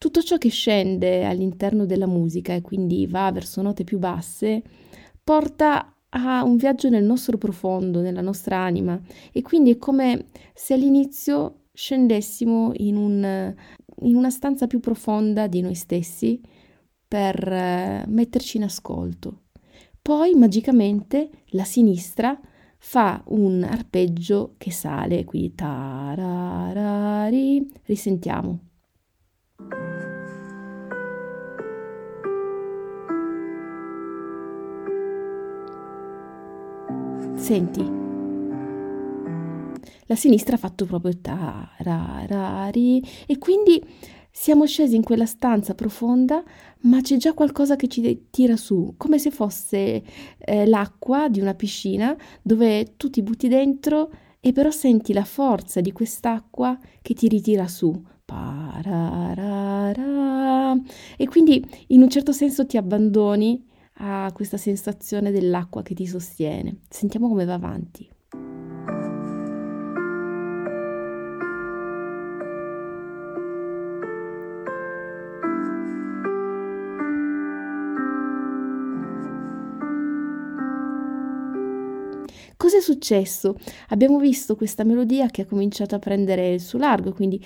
Tutto 0.00 0.22
ciò 0.22 0.38
che 0.38 0.48
scende 0.48 1.26
all'interno 1.26 1.84
della 1.84 2.06
musica 2.06 2.54
e 2.54 2.62
quindi 2.62 3.06
va 3.06 3.30
verso 3.32 3.60
note 3.60 3.84
più 3.84 3.98
basse, 3.98 4.62
porta 5.22 5.94
a 6.08 6.42
un 6.42 6.56
viaggio 6.56 6.88
nel 6.88 7.04
nostro 7.04 7.36
profondo, 7.36 8.00
nella 8.00 8.22
nostra 8.22 8.56
anima 8.56 8.98
e 9.30 9.42
quindi 9.42 9.72
è 9.72 9.76
come 9.76 10.28
se 10.54 10.72
all'inizio 10.72 11.64
scendessimo 11.74 12.72
in, 12.76 12.96
un, 12.96 13.54
in 14.00 14.16
una 14.16 14.30
stanza 14.30 14.66
più 14.66 14.80
profonda 14.80 15.46
di 15.48 15.60
noi 15.60 15.74
stessi 15.74 16.40
per 17.06 17.36
uh, 17.46 18.10
metterci 18.10 18.56
in 18.56 18.62
ascolto. 18.62 19.42
Poi 20.00 20.32
magicamente 20.34 21.28
la 21.48 21.64
sinistra 21.64 22.40
fa 22.78 23.22
un 23.26 23.62
arpeggio 23.64 24.54
che 24.56 24.70
sale, 24.70 25.26
quindi 25.26 25.54
tararari, 25.54 26.50
risentiamo. 27.82 28.69
Senti, 37.50 37.82
la 40.06 40.14
sinistra 40.14 40.54
ha 40.54 40.58
fatto 40.58 40.84
proprio 40.84 41.18
tararari 41.20 43.02
e 43.26 43.38
quindi 43.38 43.84
siamo 44.30 44.66
scesi 44.66 44.94
in 44.94 45.02
quella 45.02 45.26
stanza 45.26 45.74
profonda, 45.74 46.44
ma 46.82 47.00
c'è 47.00 47.16
già 47.16 47.34
qualcosa 47.34 47.74
che 47.74 47.88
ci 47.88 48.26
tira 48.30 48.56
su, 48.56 48.94
come 48.96 49.18
se 49.18 49.32
fosse 49.32 50.00
eh, 50.38 50.64
l'acqua 50.64 51.28
di 51.28 51.40
una 51.40 51.54
piscina 51.54 52.16
dove 52.40 52.94
tu 52.96 53.10
ti 53.10 53.20
butti 53.20 53.48
dentro 53.48 54.12
e 54.38 54.52
però 54.52 54.70
senti 54.70 55.12
la 55.12 55.24
forza 55.24 55.80
di 55.80 55.90
quest'acqua 55.90 56.78
che 57.02 57.14
ti 57.14 57.26
ritira 57.26 57.66
su. 57.66 57.92
E 61.16 61.26
quindi 61.26 61.68
in 61.88 62.02
un 62.02 62.08
certo 62.10 62.30
senso 62.30 62.64
ti 62.64 62.76
abbandoni 62.76 63.69
a 64.02 64.30
questa 64.32 64.56
sensazione 64.56 65.30
dell'acqua 65.30 65.82
che 65.82 65.94
ti 65.94 66.06
sostiene. 66.06 66.80
Sentiamo 66.88 67.28
come 67.28 67.44
va 67.44 67.54
avanti. 67.54 68.08
Cos'è 82.56 82.80
successo? 82.80 83.56
Abbiamo 83.88 84.18
visto 84.18 84.54
questa 84.54 84.84
melodia 84.84 85.28
che 85.28 85.42
ha 85.42 85.46
cominciato 85.46 85.94
a 85.94 85.98
prendere 85.98 86.52
il 86.52 86.60
suo 86.60 86.78
largo, 86.78 87.12
quindi 87.12 87.42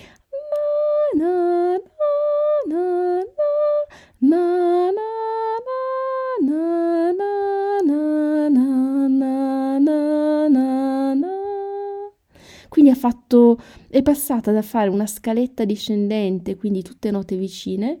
fatto, 13.35 13.59
è 13.89 14.01
passata 14.01 14.51
da 14.51 14.61
fare 14.61 14.89
una 14.89 15.05
scaletta 15.05 15.65
discendente, 15.65 16.55
quindi 16.55 16.81
tutte 16.81 17.11
note 17.11 17.35
vicine, 17.35 17.99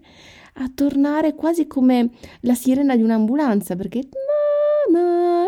a 0.55 0.71
tornare 0.73 1.35
quasi 1.35 1.67
come 1.67 2.11
la 2.41 2.55
sirena 2.55 2.95
di 2.95 3.03
un'ambulanza, 3.03 3.75
perché 3.75 4.07
na, 4.91 4.99
na, 4.99 5.47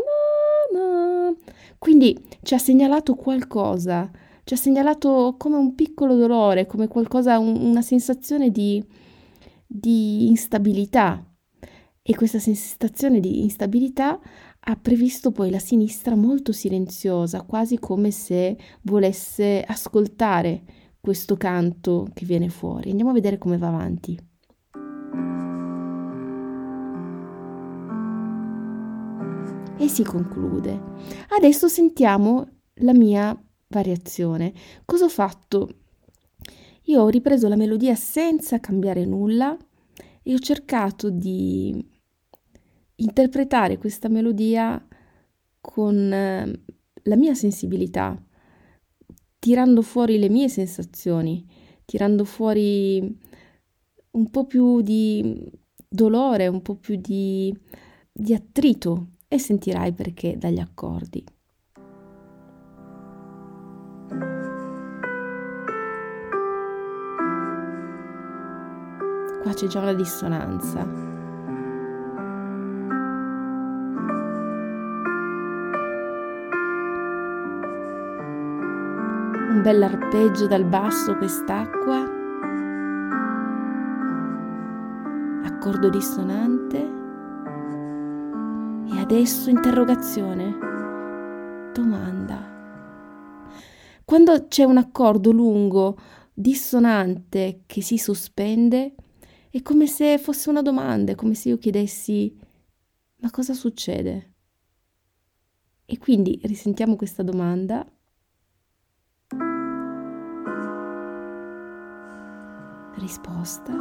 na, 0.74 1.34
quindi 1.77 2.17
ci 2.44 2.53
ha 2.53 2.58
segnalato 2.58 3.15
qualcosa, 3.15 4.12
ci 4.44 4.53
ha 4.53 4.58
segnalato 4.58 5.36
come 5.38 5.56
un 5.56 5.75
piccolo 5.75 6.15
dolore, 6.15 6.65
come 6.65 6.88
qualcosa, 6.88 7.39
un, 7.39 7.56
una 7.56 7.82
sensazione 7.82 8.50
di, 8.50 8.84
di 9.65 10.27
instabilità. 10.27 11.22
E 12.10 12.15
questa 12.15 12.39
sensazione 12.39 13.20
di 13.20 13.41
instabilità 13.41 14.17
ha 14.69 14.75
previsto 14.75 15.31
poi 15.31 15.50
la 15.50 15.59
sinistra 15.59 16.15
molto 16.15 16.51
silenziosa, 16.51 17.43
quasi 17.43 17.79
come 17.79 18.12
se 18.12 18.57
volesse 18.81 19.63
ascoltare 19.65 20.63
questo 21.00 21.38
canto 21.38 22.07
che 22.13 22.25
viene 22.25 22.50
fuori. 22.50 22.89
Andiamo 22.89 23.12
a 23.12 23.13
vedere 23.13 23.38
come 23.38 23.57
va 23.57 23.67
avanti. 23.67 24.19
E 29.77 29.88
si 29.88 30.03
conclude. 30.03 30.81
Adesso 31.29 31.69
sentiamo 31.69 32.45
la 32.81 32.93
mia 32.93 33.41
variazione. 33.67 34.51
Cosa 34.83 35.05
ho 35.05 35.09
fatto? 35.09 35.69
Io 36.83 37.01
ho 37.01 37.07
ripreso 37.07 37.47
la 37.47 37.55
melodia 37.55 37.95
senza 37.95 38.59
cambiare 38.59 39.05
nulla 39.05 39.57
e 40.24 40.33
ho 40.33 40.39
cercato 40.39 41.09
di 41.09 41.95
interpretare 42.98 43.77
questa 43.77 44.10
melodia 44.10 44.84
con 45.60 46.12
eh, 46.12 46.62
la 47.04 47.16
mia 47.16 47.34
sensibilità, 47.34 48.22
tirando 49.39 49.82
fuori 49.82 50.18
le 50.18 50.30
mie 50.30 50.50
sensazioni, 50.50 51.46
tirando 51.86 52.25
fuori 52.25 53.18
un 54.12 54.30
po' 54.30 54.46
più 54.46 54.82
di 54.82 55.51
dolore, 55.88 56.48
un 56.48 56.62
po' 56.62 56.75
più 56.75 56.96
di, 56.96 57.56
di 58.12 58.34
attrito 58.34 59.10
e 59.27 59.38
sentirai 59.38 59.94
perché 59.94 60.38
dagli 60.38 60.60
accordi. 60.60 61.24
Qua 69.42 69.54
c'è 69.54 69.68
già 69.68 69.80
una 69.80 69.94
dissonanza. 69.94 71.16
Un 79.67 79.74
bel 79.74 79.83
arpeggio 79.83 80.47
dal 80.47 80.63
basso 80.63 81.17
quest'acqua, 81.17 81.97
accordo 85.43 85.89
dissonante 85.89 86.77
e 88.89 88.97
adesso 88.97 89.50
interrogazione, 89.50 90.57
domanda. 91.74 92.55
Quando 94.05 94.47
c'è 94.47 94.63
un 94.63 94.77
accordo 94.77 95.31
lungo, 95.31 95.97
dissonante, 96.33 97.63
che 97.65 97.81
si 97.81 97.97
sospende, 97.97 98.95
È 99.50 99.62
come 99.63 99.88
se 99.88 100.17
fosse 100.17 100.50
una 100.50 100.62
domanda, 100.62 101.12
è 101.12 101.15
come 101.15 101.33
se 101.33 101.50
io 101.50 101.57
chiedessi 101.57 102.33
ma 103.17 103.31
cosa 103.31 103.53
succede? 103.53 104.33
E 105.86 105.97
quindi 105.97 106.39
risentiamo 106.43 106.95
questa 106.95 107.24
domanda. 107.24 107.86
Risposta. 113.07 113.71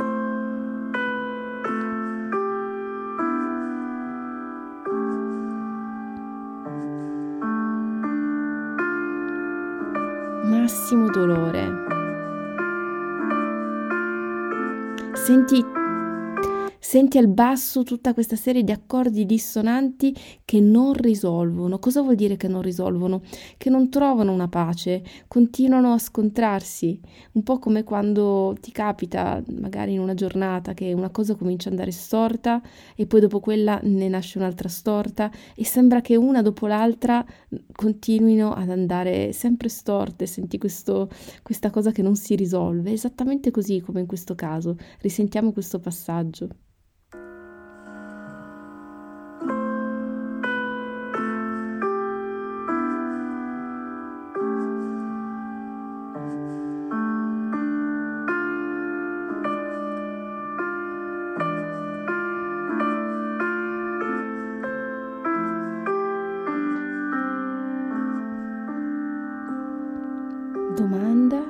Massimo 10.45 11.09
dolore. 11.11 11.73
Senti 15.14 15.86
Senti 16.97 17.19
al 17.19 17.29
basso 17.29 17.83
tutta 17.83 18.15
questa 18.15 18.37
serie 18.37 18.65
di 18.65 18.73
accordi 18.73 19.26
dissonanti 19.26 20.17
che 20.47 20.61
non 20.61 20.95
risolvono. 20.95 21.79
Cosa 21.79 22.00
vuol 22.00 22.15
dire 22.15 22.38
che 22.38 22.49
non 22.49 22.62
risolvono? 22.62 23.21
Che 23.59 23.69
non 23.69 23.91
trovano 23.91 24.33
una 24.33 24.49
pace, 24.49 25.05
continuano 25.29 25.93
a 25.93 25.99
scontrarsi, 25.99 26.99
un 27.33 27.43
po' 27.43 27.59
come 27.59 27.85
quando 27.85 28.57
ti 28.62 28.73
capita, 28.73 29.43
magari 29.59 29.93
in 29.93 30.00
una 30.00 30.15
giornata, 30.15 30.73
che 30.73 30.95
una 30.95 31.11
cosa 31.11 31.35
comincia 31.35 31.67
ad 31.69 31.75
andare 31.75 31.93
storta 31.93 32.62
e 32.95 33.05
poi 33.05 33.21
dopo 33.21 33.41
quella 33.41 33.79
ne 33.83 34.09
nasce 34.09 34.38
un'altra 34.38 34.71
storta 34.71 35.31
e 35.55 35.67
sembra 35.67 36.00
che 36.00 36.17
una 36.17 36.41
dopo 36.41 36.67
l'altra 36.67 37.23
continuino 37.73 38.55
ad 38.55 38.71
andare 38.71 39.35
sempre 39.35 39.69
storte. 39.69 40.25
Senti 40.25 40.57
questo, 40.57 41.11
questa 41.43 41.69
cosa 41.69 41.91
che 41.91 42.00
non 42.00 42.17
si 42.17 42.35
risolve, 42.37 42.91
esattamente 42.91 43.50
così 43.50 43.83
come 43.83 44.00
in 44.00 44.07
questo 44.07 44.35
caso. 44.35 44.79
Risentiamo 45.00 45.53
questo 45.53 45.79
passaggio. 45.79 46.49
Domanda 70.76 71.42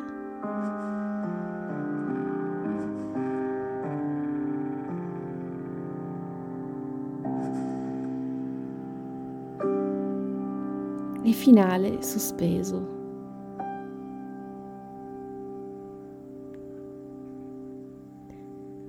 e 11.25 11.33
finale 11.33 12.03
sospeso. 12.03 12.95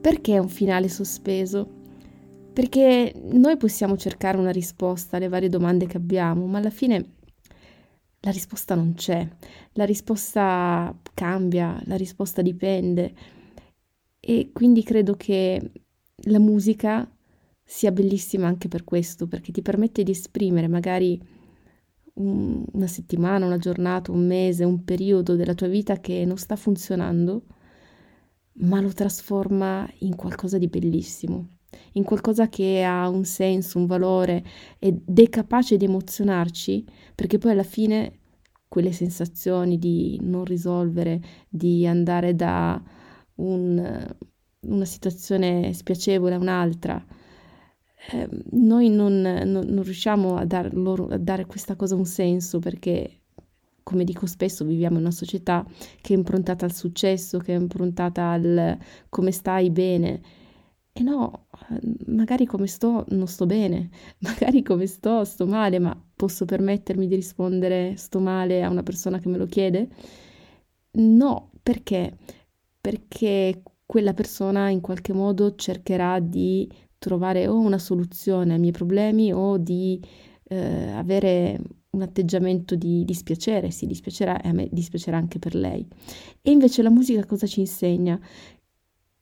Perché 0.01 0.37
un 0.37 0.47
finale 0.49 0.87
sospeso? 0.87 1.67
Perché 2.53 3.11
noi 3.31 3.57
possiamo 3.57 3.97
cercare 3.97 4.37
una 4.37 4.51
risposta 4.51 5.17
alle 5.17 5.29
varie 5.29 5.49
domande 5.49 5.87
che 5.87 5.97
abbiamo, 5.97 6.45
ma 6.45 6.59
alla 6.59 6.69
fine 6.69 7.16
la 8.21 8.31
risposta 8.31 8.75
non 8.75 8.93
c'è, 8.93 9.27
la 9.73 9.85
risposta 9.85 10.95
cambia, 11.13 11.81
la 11.85 11.95
risposta 11.95 12.41
dipende. 12.41 13.13
E 14.19 14.51
quindi 14.53 14.83
credo 14.83 15.15
che 15.15 15.71
la 16.23 16.39
musica 16.39 17.09
sia 17.63 17.91
bellissima 17.91 18.47
anche 18.47 18.67
per 18.67 18.83
questo, 18.83 19.27
perché 19.27 19.51
ti 19.51 19.61
permette 19.61 20.03
di 20.03 20.11
esprimere 20.11 20.67
magari 20.67 21.21
un, 22.15 22.65
una 22.73 22.87
settimana, 22.87 23.45
una 23.45 23.57
giornata, 23.57 24.11
un 24.11 24.25
mese, 24.25 24.63
un 24.63 24.83
periodo 24.83 25.35
della 25.35 25.53
tua 25.53 25.67
vita 25.67 25.99
che 25.99 26.25
non 26.25 26.37
sta 26.37 26.55
funzionando, 26.55 27.43
ma 28.59 28.81
lo 28.81 28.91
trasforma 28.91 29.89
in 29.99 30.15
qualcosa 30.15 30.57
di 30.57 30.67
bellissimo 30.67 31.56
in 31.93 32.03
qualcosa 32.03 32.49
che 32.49 32.83
ha 32.83 33.07
un 33.09 33.23
senso, 33.25 33.77
un 33.77 33.85
valore 33.85 34.43
ed 34.79 35.19
è 35.19 35.29
capace 35.29 35.77
di 35.77 35.85
emozionarci, 35.85 36.85
perché 37.15 37.37
poi 37.37 37.51
alla 37.51 37.63
fine 37.63 38.19
quelle 38.67 38.91
sensazioni 38.91 39.77
di 39.77 40.19
non 40.21 40.43
risolvere, 40.43 41.21
di 41.49 41.87
andare 41.87 42.35
da 42.35 42.81
un, 43.35 44.15
una 44.61 44.85
situazione 44.85 45.73
spiacevole 45.73 46.35
a 46.35 46.39
un'altra, 46.39 47.03
eh, 48.11 48.29
noi 48.51 48.89
non, 48.89 49.21
non, 49.21 49.65
non 49.65 49.83
riusciamo 49.83 50.35
a, 50.37 50.45
dar 50.45 50.73
loro, 50.73 51.07
a 51.07 51.17
dare 51.17 51.45
questa 51.45 51.75
cosa 51.75 51.95
un 51.95 52.05
senso 52.05 52.59
perché 52.59 53.21
come 53.87 54.03
dico 54.03 54.25
spesso, 54.25 54.65
viviamo 54.65 54.97
in 54.97 55.03
una 55.03 55.11
società 55.11 55.65
che 56.01 56.13
è 56.13 56.17
improntata 56.17 56.65
al 56.65 56.73
successo, 56.73 57.37
che 57.37 57.55
è 57.55 57.57
improntata 57.57 58.31
al 58.31 58.77
come 59.07 59.31
stai 59.31 59.69
bene. 59.69 60.21
E 60.91 61.03
no, 61.03 61.46
magari 62.05 62.45
come 62.45 62.67
sto 62.67 63.05
non 63.09 63.27
sto 63.27 63.45
bene, 63.45 63.89
magari 64.19 64.63
come 64.63 64.85
sto 64.87 65.23
sto 65.23 65.45
male, 65.45 65.79
ma 65.79 65.99
posso 66.15 66.45
permettermi 66.45 67.07
di 67.07 67.15
rispondere 67.15 67.95
sto 67.97 68.19
male 68.19 68.63
a 68.63 68.69
una 68.69 68.83
persona 68.83 69.19
che 69.19 69.29
me 69.29 69.37
lo 69.37 69.45
chiede? 69.45 69.89
No, 70.99 71.51
perché? 71.61 72.17
Perché 72.81 73.61
quella 73.85 74.13
persona 74.13 74.69
in 74.69 74.81
qualche 74.81 75.13
modo 75.13 75.55
cercherà 75.55 76.19
di 76.19 76.69
trovare 76.97 77.47
o 77.47 77.57
una 77.59 77.77
soluzione 77.77 78.53
ai 78.53 78.59
miei 78.59 78.71
problemi 78.71 79.31
o 79.31 79.57
di 79.57 80.01
eh, 80.49 80.89
avere 80.91 81.59
un 81.91 82.01
atteggiamento 82.01 82.75
di 82.75 83.03
dispiacere, 83.05 83.71
si 83.71 83.85
dispiacerà 83.85 84.41
e 84.41 84.49
a 84.49 84.53
me 84.53 84.67
dispiacerà 84.71 85.17
anche 85.17 85.39
per 85.39 85.55
lei. 85.55 85.85
E 86.41 86.51
invece 86.51 86.81
la 86.81 86.89
musica 86.89 87.25
cosa 87.25 87.47
ci 87.47 87.59
insegna? 87.61 88.19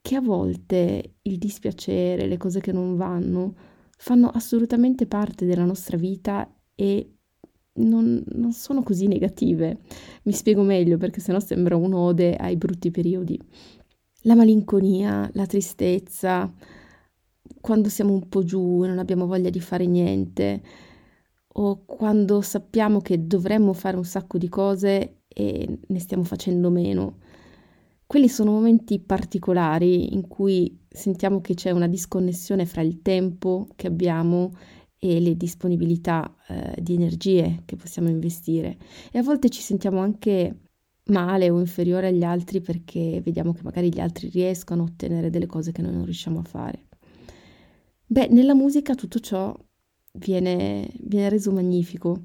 Che 0.06 0.16
a 0.16 0.22
volte 0.22 1.16
il 1.24 1.40
dispiacere, 1.40 2.28
le 2.28 2.38
cose 2.38 2.60
che 2.60 2.72
non 2.72 2.96
vanno, 2.96 3.56
fanno 3.98 4.28
assolutamente 4.28 5.08
parte 5.08 5.48
della 5.48 5.66
nostra 5.66 5.98
vita 5.98 6.48
e 6.76 7.16
non, 7.78 8.24
non 8.34 8.52
sono 8.52 8.84
così 8.84 9.08
negative. 9.08 9.80
Mi 10.26 10.34
spiego 10.34 10.62
meglio 10.62 10.98
perché 10.98 11.22
sennò 11.22 11.40
sembra 11.40 11.76
un'ode 11.76 12.36
ai 12.36 12.56
brutti 12.56 12.92
periodi. 12.92 13.42
La 14.26 14.36
malinconia, 14.36 15.28
la 15.34 15.48
tristezza, 15.48 16.54
quando 17.60 17.90
siamo 17.90 18.14
un 18.14 18.30
po' 18.30 18.44
giù 18.44 18.84
e 18.84 18.88
non 18.88 19.00
abbiamo 19.00 19.26
voglia 19.26 19.50
di 19.50 19.60
fare 19.60 19.88
niente, 19.88 20.62
o 21.48 21.84
quando 21.84 22.42
sappiamo 22.42 23.02
che 23.02 23.26
dovremmo 23.26 23.74
fare 23.74 23.98
un 23.98 24.06
sacco 24.06 24.38
di 24.38 24.50
cose 24.50 25.22
e 25.28 25.80
ne 25.88 26.00
stiamo 26.00 26.22
facendo 26.22 26.70
meno. 26.70 27.18
Quelli 28.08 28.30
sono 28.30 28.52
momenti 28.52 29.00
particolari 29.00 30.14
in 30.14 30.28
cui 30.28 30.86
sentiamo 30.88 31.42
che 31.42 31.56
c'è 31.56 31.72
una 31.72 31.88
disconnessione 31.88 32.66
fra 32.66 32.82
il 32.82 33.02
tempo 33.02 33.68
che 33.76 33.88
abbiamo 33.88 34.52
e 34.98 35.20
le 35.20 35.36
disponibilità 35.36 36.36
eh, 36.48 36.82
di 36.82 36.94
energie 36.94 37.64
che 37.66 37.76
possiamo 37.76 38.10
investire 38.10 38.78
e 39.12 39.20
a 39.20 39.24
volte 39.24 39.50
ci 39.50 39.62
sentiamo 39.62 40.00
anche 40.00 40.60
male 41.06 41.50
o 41.50 41.60
inferiore 41.60 42.08
agli 42.08 42.24
altri 42.24 42.62
perché 42.62 43.22
vediamo 43.24 43.54
che 43.54 43.62
magari 43.64 43.94
gli 43.94 44.00
altri 44.00 44.30
riescono 44.30 44.84
a 44.84 44.86
ottenere 44.86 45.30
delle 45.30 45.46
cose 45.46 45.72
che 45.72 45.82
noi 45.82 45.94
non 45.94 46.06
riusciamo 46.06 46.40
a 46.40 46.44
fare. 46.44 46.88
Beh, 48.06 48.28
nella 48.30 48.54
musica 48.54 48.96
tutto 48.96 49.20
ciò 49.20 49.56
viene, 50.14 50.90
viene 51.02 51.30
reso 51.30 51.52
magnifico 51.52 52.24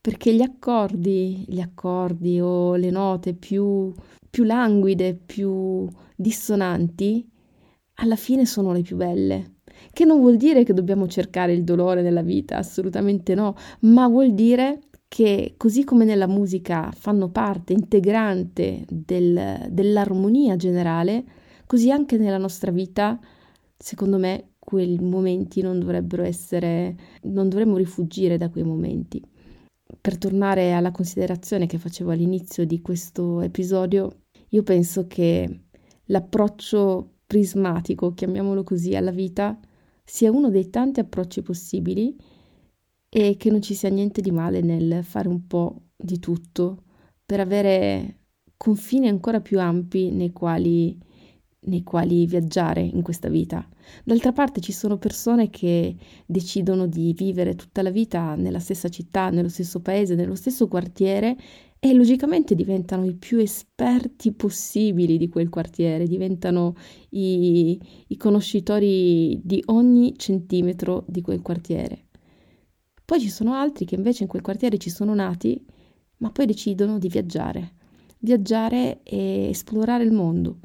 perché 0.00 0.34
gli 0.34 0.42
accordi, 0.42 1.44
gli 1.48 1.60
accordi 1.60 2.40
o 2.40 2.74
le 2.76 2.90
note 2.90 3.34
più 3.34 3.92
più 4.32 4.44
languide, 4.44 5.14
più 5.14 5.86
dissonanti, 6.16 7.28
alla 7.96 8.16
fine 8.16 8.46
sono 8.46 8.72
le 8.72 8.80
più 8.80 8.96
belle. 8.96 9.56
Che 9.92 10.06
non 10.06 10.20
vuol 10.20 10.38
dire 10.38 10.64
che 10.64 10.72
dobbiamo 10.72 11.06
cercare 11.06 11.52
il 11.52 11.64
dolore 11.64 12.00
nella 12.00 12.22
vita, 12.22 12.56
assolutamente 12.56 13.34
no, 13.34 13.54
ma 13.80 14.08
vuol 14.08 14.32
dire 14.32 14.84
che 15.06 15.52
così 15.58 15.84
come 15.84 16.06
nella 16.06 16.26
musica 16.26 16.90
fanno 16.96 17.28
parte 17.30 17.74
integrante 17.74 18.86
del, 18.88 19.66
dell'armonia 19.68 20.56
generale, 20.56 21.24
così 21.66 21.90
anche 21.90 22.16
nella 22.16 22.38
nostra 22.38 22.70
vita, 22.70 23.20
secondo 23.76 24.16
me, 24.16 24.52
quei 24.58 24.98
momenti 24.98 25.60
non 25.60 25.78
dovrebbero 25.78 26.22
essere, 26.22 26.96
non 27.24 27.50
dovremmo 27.50 27.76
rifugire 27.76 28.38
da 28.38 28.48
quei 28.48 28.64
momenti. 28.64 29.22
Per 30.00 30.16
tornare 30.16 30.72
alla 30.72 30.90
considerazione 30.90 31.66
che 31.66 31.76
facevo 31.76 32.10
all'inizio 32.10 32.64
di 32.64 32.80
questo 32.80 33.42
episodio, 33.42 34.21
io 34.52 34.62
penso 34.62 35.06
che 35.06 35.64
l'approccio 36.06 37.14
prismatico, 37.26 38.12
chiamiamolo 38.12 38.62
così, 38.62 38.94
alla 38.94 39.10
vita 39.10 39.58
sia 40.04 40.30
uno 40.30 40.50
dei 40.50 40.68
tanti 40.68 41.00
approcci 41.00 41.42
possibili 41.42 42.14
e 43.08 43.36
che 43.36 43.50
non 43.50 43.62
ci 43.62 43.74
sia 43.74 43.88
niente 43.88 44.20
di 44.20 44.30
male 44.30 44.60
nel 44.60 45.02
fare 45.04 45.28
un 45.28 45.46
po' 45.46 45.88
di 45.96 46.18
tutto 46.18 46.84
per 47.24 47.40
avere 47.40 48.18
confini 48.56 49.08
ancora 49.08 49.40
più 49.40 49.58
ampi 49.58 50.10
nei 50.10 50.32
quali 50.32 50.98
nei 51.64 51.84
quali 51.84 52.26
viaggiare 52.26 52.80
in 52.80 53.02
questa 53.02 53.28
vita. 53.28 53.64
D'altra 54.02 54.32
parte 54.32 54.60
ci 54.60 54.72
sono 54.72 54.98
persone 54.98 55.48
che 55.48 55.94
decidono 56.26 56.86
di 56.86 57.12
vivere 57.12 57.54
tutta 57.54 57.82
la 57.82 57.90
vita 57.90 58.34
nella 58.34 58.58
stessa 58.58 58.88
città, 58.88 59.30
nello 59.30 59.48
stesso 59.48 59.80
paese, 59.80 60.16
nello 60.16 60.34
stesso 60.34 60.66
quartiere 60.66 61.36
e 61.84 61.94
logicamente 61.94 62.54
diventano 62.54 63.04
i 63.04 63.14
più 63.16 63.38
esperti 63.38 64.30
possibili 64.30 65.18
di 65.18 65.28
quel 65.28 65.48
quartiere, 65.48 66.06
diventano 66.06 66.76
i, 67.08 67.76
i 68.06 68.16
conoscitori 68.16 69.40
di 69.42 69.60
ogni 69.66 70.16
centimetro 70.16 71.04
di 71.08 71.20
quel 71.22 71.42
quartiere. 71.42 72.04
Poi 73.04 73.18
ci 73.18 73.28
sono 73.28 73.54
altri 73.54 73.84
che 73.84 73.96
invece 73.96 74.22
in 74.22 74.28
quel 74.28 74.42
quartiere 74.42 74.78
ci 74.78 74.90
sono 74.90 75.12
nati, 75.12 75.60
ma 76.18 76.30
poi 76.30 76.46
decidono 76.46 76.98
di 76.98 77.08
viaggiare, 77.08 77.72
viaggiare 78.20 79.00
e 79.02 79.48
esplorare 79.48 80.04
il 80.04 80.12
mondo. 80.12 80.60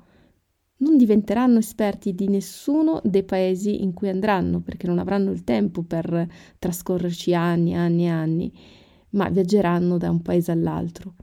Non 0.77 0.97
diventeranno 0.97 1.57
esperti 1.57 2.13
di 2.13 2.27
nessuno 2.27 3.01
dei 3.03 3.23
paesi 3.23 3.81
in 3.81 3.91
cui 3.93 4.09
andranno, 4.09 4.61
perché 4.61 4.85
non 4.85 4.99
avranno 4.99 5.31
il 5.31 5.43
tempo 5.43 5.81
per 5.81 6.27
trascorrerci 6.59 7.33
anni, 7.33 7.73
anni 7.73 8.03
e 8.03 8.09
anni, 8.09 8.53
ma 9.11 9.29
viaggeranno 9.29 9.97
da 9.97 10.09
un 10.09 10.21
paese 10.21 10.51
all'altro. 10.51 11.15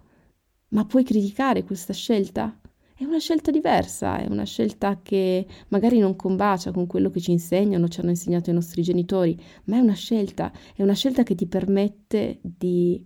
Ma 0.69 0.85
puoi 0.85 1.05
criticare 1.05 1.65
questa 1.65 1.93
scelta? 1.93 2.59
È 2.97 3.05
una 3.05 3.19
scelta 3.19 3.51
diversa, 3.51 4.19
è 4.19 4.27
una 4.29 4.45
scelta 4.45 5.01
che 5.03 5.47
magari 5.69 5.99
non 5.99 6.15
combacia 6.17 6.71
con 6.71 6.87
quello 6.87 7.11
che 7.11 7.21
ci 7.21 7.33
insegnano, 7.33 7.89
ci 7.89 8.01
hanno 8.01 8.11
insegnato 8.11 8.51
i 8.51 8.55
nostri 8.55 8.83
genitori, 8.83 9.37
ma 9.65 9.77
è 9.77 9.81
una 9.81 9.95
scelta, 9.95 10.53
è 10.75 10.83
una 10.83 10.95
scelta 10.95 11.23
che 11.23 11.35
ti 11.35 11.47
permette 11.47 12.39
di 12.41 13.03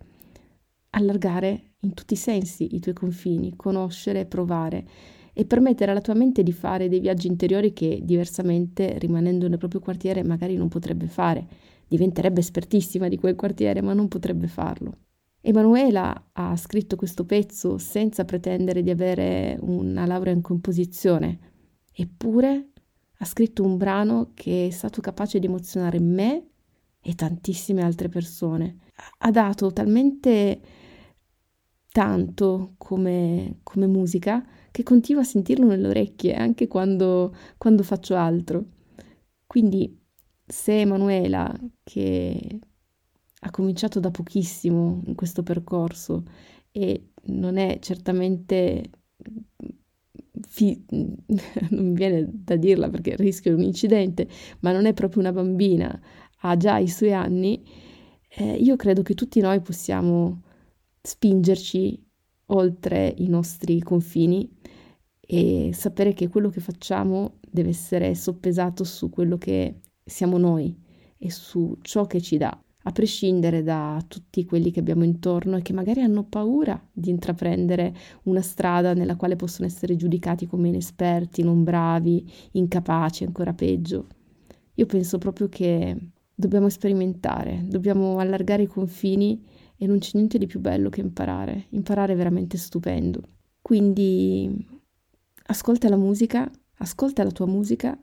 allargare 0.91 1.75
in 1.81 1.95
tutti 1.95 2.15
i 2.15 2.17
sensi 2.17 2.75
i 2.75 2.81
tuoi 2.81 2.95
confini, 2.95 3.55
conoscere, 3.57 4.27
provare 4.27 4.87
e 5.33 5.45
permettere 5.45 5.91
alla 5.91 6.01
tua 6.01 6.15
mente 6.15 6.43
di 6.43 6.53
fare 6.53 6.89
dei 6.89 7.01
viaggi 7.01 7.29
interiori 7.29 7.73
che 7.73 8.01
diversamente, 8.03 8.99
rimanendo 8.99 9.49
nel 9.49 9.59
proprio 9.59 9.81
quartiere, 9.81 10.25
magari 10.25 10.57
non 10.57 10.69
potrebbe 10.69 11.07
fare. 11.07 11.47
Diventerebbe 11.89 12.41
espertissima 12.41 13.09
di 13.09 13.19
quel 13.19 13.35
quartiere, 13.35 13.81
ma 13.81 13.95
non 13.95 14.09
potrebbe 14.09 14.47
farlo. 14.47 14.99
Emanuela 15.41 16.31
ha 16.33 16.57
scritto 16.57 16.97
questo 16.97 17.25
pezzo 17.25 17.79
senza 17.79 18.25
pretendere 18.25 18.83
di 18.83 18.91
avere 18.91 19.57
una 19.61 20.05
laurea 20.05 20.33
in 20.33 20.43
composizione, 20.43 21.39
eppure 21.93 22.69
ha 23.19 23.25
scritto 23.25 23.65
un 23.65 23.77
brano 23.77 24.33
che 24.35 24.67
è 24.67 24.71
stato 24.71 25.01
capace 25.01 25.39
di 25.39 25.47
emozionare 25.47 26.01
me 26.01 26.49
e 27.01 27.15
tantissime 27.15 27.83
altre 27.83 28.09
persone. 28.09 28.79
Ha 29.19 29.31
dato 29.31 29.73
talmente 29.73 30.61
tanto 31.91 32.75
come, 32.77 33.61
come 33.63 33.87
musica 33.87 34.45
che 34.71 34.83
continuo 34.83 35.23
a 35.23 35.25
sentirlo 35.25 35.67
nelle 35.67 35.89
orecchie 35.89 36.35
anche 36.35 36.69
quando, 36.69 37.35
quando 37.57 37.83
faccio 37.83 38.15
altro. 38.15 38.65
Quindi 39.47 39.98
se 40.49 40.81
Emanuela, 40.81 41.55
che 41.85 42.59
ha 43.41 43.51
cominciato 43.51 44.01
da 44.01 44.11
pochissimo 44.11 45.03
in 45.07 45.15
questo 45.15 45.43
percorso 45.43 46.25
e 46.73 47.11
non 47.25 47.57
è 47.57 47.79
certamente 47.81 48.91
fi- 50.49 50.85
non 51.71 51.93
viene 51.93 52.29
da 52.33 52.57
dirla 52.57 52.89
perché 52.89 53.17
rischio 53.17 53.55
un 53.55 53.63
incidente, 53.63 54.29
ma 54.61 54.73
non 54.73 54.87
è 54.87 54.95
proprio 54.95 55.21
una 55.21 55.33
bambina, 55.33 56.01
ha 56.41 56.57
già 56.57 56.79
i 56.79 56.89
suoi 56.89 57.13
anni, 57.13 57.63
eh, 58.31 58.55
io 58.55 58.77
credo 58.77 59.03
che 59.03 59.15
tutti 59.15 59.41
noi 59.41 59.61
possiamo 59.61 60.43
spingerci 61.03 62.07
oltre 62.47 63.15
i 63.19 63.29
nostri 63.29 63.81
confini 63.81 64.51
e 65.21 65.71
sapere 65.75 66.15
che 66.15 66.29
quello 66.29 66.49
che 66.49 66.61
facciamo 66.61 67.39
deve 67.41 67.71
essere 67.71 68.15
soppesato 68.15 68.85
su 68.85 69.11
quello 69.11 69.37
che 69.37 69.81
siamo 70.09 70.39
noi 70.39 70.77
e 71.19 71.31
su 71.31 71.77
ciò 71.83 72.07
che 72.07 72.21
ci 72.21 72.37
dà, 72.37 72.57
a 72.83 72.93
prescindere 72.93 73.63
da 73.63 74.03
tutti 74.07 74.45
quelli 74.45 74.71
che 74.71 74.81
abbiamo 74.81 75.05
intorno 75.05 75.57
e 75.57 75.63
che 75.63 75.73
magari 75.73 76.01
hanno 76.01 76.25
paura 76.25 76.81
di 76.93 77.11
intraprendere 77.11 77.95
una 78.25 78.41
strada 78.41 78.95
nella 78.95 79.17
quale 79.17 79.37
possono 79.37 79.67
essere 79.67 79.97
giudicati 79.97 80.47
come 80.47 80.69
inesperti, 80.69 81.43
non 81.43 81.65
bravi, 81.65 82.31
incapaci, 82.53 83.25
ancora 83.25 83.53
peggio. 83.53 84.07
Io 84.75 84.87
penso 84.87 85.19
proprio 85.19 85.49
che 85.49 85.97
dobbiamo 86.35 86.69
sperimentare, 86.69 87.65
dobbiamo 87.67 88.19
allargare 88.19 88.63
i 88.63 88.69
confini 88.69 89.45
e 89.77 89.87
non 89.87 89.99
c'è 89.99 90.13
niente 90.15 90.39
di 90.39 90.47
più 90.47 90.61
bello 90.61 90.89
che 90.89 91.01
imparare. 91.01 91.67
Imparare 91.71 92.13
è 92.13 92.17
veramente 92.17 92.57
stupendo. 92.57 93.23
Quindi 93.61 94.67
ascolta 95.47 95.89
la 95.89 95.97
musica, 95.97 96.51
ascolta 96.79 97.23
la 97.25 97.31
tua 97.31 97.47
musica. 97.47 98.01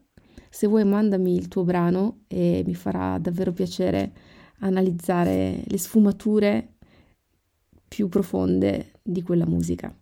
Se 0.55 0.67
vuoi 0.67 0.85
mandami 0.85 1.35
il 1.35 1.49
tuo 1.49 1.65
brano 1.65 2.19
e 2.27 2.63
mi 2.65 2.75
farà 2.75 3.17
davvero 3.17 3.51
piacere 3.51 4.13
analizzare 4.59 5.61
le 5.65 5.77
sfumature 5.77 6.75
più 7.85 8.07
profonde 8.07 8.93
di 9.03 9.21
quella 9.21 9.45
musica. 9.45 9.93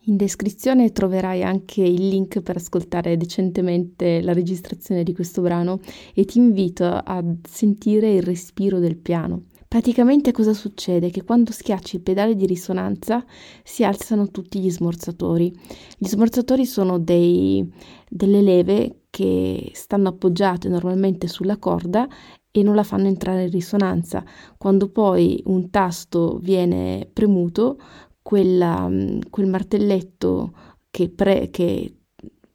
In 0.00 0.16
descrizione 0.18 0.92
troverai 0.92 1.42
anche 1.42 1.80
il 1.80 2.08
link 2.08 2.42
per 2.42 2.56
ascoltare 2.56 3.16
decentemente 3.16 4.20
la 4.20 4.34
registrazione 4.34 5.02
di 5.02 5.14
questo 5.14 5.40
brano 5.40 5.80
e 6.12 6.26
ti 6.26 6.36
invito 6.36 6.84
a 6.84 7.24
sentire 7.48 8.12
il 8.12 8.22
respiro 8.22 8.78
del 8.78 8.98
piano. 8.98 9.44
Praticamente 9.74 10.30
cosa 10.30 10.52
succede? 10.52 11.10
Che 11.10 11.24
quando 11.24 11.50
schiacci 11.50 11.96
il 11.96 12.02
pedale 12.02 12.36
di 12.36 12.46
risonanza 12.46 13.24
si 13.64 13.82
alzano 13.82 14.30
tutti 14.30 14.60
gli 14.60 14.70
smorzatori. 14.70 15.52
Gli 15.98 16.06
smorzatori 16.06 16.64
sono 16.64 17.00
dei, 17.00 17.68
delle 18.08 18.40
leve 18.40 19.06
che 19.10 19.72
stanno 19.74 20.10
appoggiate 20.10 20.68
normalmente 20.68 21.26
sulla 21.26 21.56
corda 21.56 22.06
e 22.52 22.62
non 22.62 22.76
la 22.76 22.84
fanno 22.84 23.08
entrare 23.08 23.46
in 23.46 23.50
risonanza. 23.50 24.24
Quando 24.56 24.90
poi 24.90 25.42
un 25.46 25.68
tasto 25.70 26.38
viene 26.40 27.10
premuto, 27.12 27.76
quella, 28.22 28.88
quel 29.28 29.48
martelletto 29.48 30.52
che, 30.88 31.10
pre, 31.10 31.50
che 31.50 31.96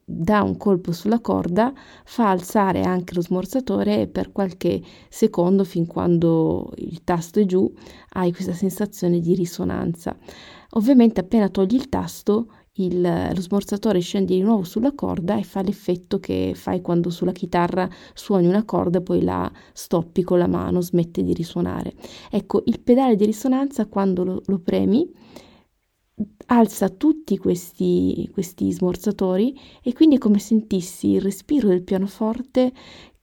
dà 0.09 0.41
un 0.41 0.57
colpo 0.57 0.91
sulla 0.91 1.19
corda, 1.19 1.71
fa 2.03 2.31
alzare 2.31 2.81
anche 2.81 3.13
lo 3.13 3.21
smorzatore 3.21 4.01
e 4.01 4.07
per 4.07 4.31
qualche 4.31 4.81
secondo, 5.07 5.63
fin 5.63 5.85
quando 5.85 6.71
il 6.77 7.03
tasto 7.03 7.39
è 7.39 7.45
giù, 7.45 7.71
hai 8.13 8.31
questa 8.31 8.53
sensazione 8.53 9.19
di 9.19 9.35
risonanza. 9.35 10.17
Ovviamente 10.71 11.19
appena 11.19 11.49
togli 11.49 11.75
il 11.75 11.89
tasto, 11.89 12.47
il, 12.73 13.01
lo 13.01 13.41
smorzatore 13.41 13.99
scende 13.99 14.33
di 14.33 14.41
nuovo 14.41 14.63
sulla 14.63 14.93
corda 14.93 15.37
e 15.37 15.43
fa 15.43 15.61
l'effetto 15.61 16.19
che 16.19 16.53
fai 16.55 16.81
quando 16.81 17.09
sulla 17.09 17.31
chitarra 17.31 17.87
suoni 18.13 18.47
una 18.47 18.63
corda 18.63 18.99
e 18.99 19.01
poi 19.01 19.21
la 19.21 19.51
stoppi 19.73 20.23
con 20.23 20.39
la 20.39 20.47
mano, 20.47 20.81
smette 20.81 21.23
di 21.23 21.33
risuonare. 21.33 21.93
Ecco, 22.31 22.63
il 22.65 22.79
pedale 22.79 23.15
di 23.15 23.25
risonanza 23.25 23.85
quando 23.85 24.23
lo, 24.23 24.41
lo 24.45 24.59
premi 24.59 25.07
alza 26.47 26.89
tutti 26.89 27.37
questi, 27.37 28.29
questi 28.31 28.71
smorzatori 28.71 29.57
e 29.81 29.93
quindi 29.93 30.15
è 30.15 30.19
come 30.19 30.39
sentissi 30.39 31.11
il 31.11 31.21
respiro 31.21 31.67
del 31.67 31.83
pianoforte 31.83 32.71